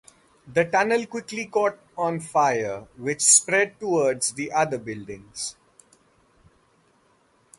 [0.51, 5.55] The tunnel quickly caught on fire, which spread towards the other buildings.